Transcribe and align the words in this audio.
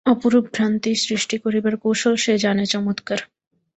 অপরূপ 0.05 0.45
ভ্রান্তি 0.53 0.91
সৃষ্টি 1.03 1.35
করিবার 1.37 1.75
কৌশল 1.77 2.13
সে 2.15 2.33
জানে 2.37 2.65
চমৎকার। 2.65 3.19